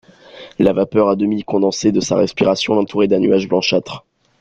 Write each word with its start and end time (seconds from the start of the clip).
La 0.57 0.73
vapeur 0.73 1.09
à 1.09 1.15
demi 1.15 1.43
condensée 1.43 1.91
de 1.91 1.99
sa 1.99 2.15
respiration 2.15 2.73
l’entourait 2.73 3.07
d’un 3.07 3.19
nuage 3.19 3.47
blanchâtre. 3.47 4.03